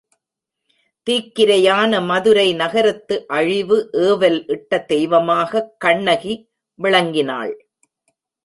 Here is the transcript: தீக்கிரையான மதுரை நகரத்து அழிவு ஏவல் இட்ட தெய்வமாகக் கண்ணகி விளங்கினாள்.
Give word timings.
தீக்கிரையான 1.09 2.05
மதுரை 2.05 2.53
நகரத்து 2.53 3.27
அழிவு 3.27 3.89
ஏவல் 3.93 4.43
இட்ட 4.47 4.79
தெய்வமாகக் 4.79 5.79
கண்ணகி 5.79 6.49
விளங்கினாள். 6.83 7.53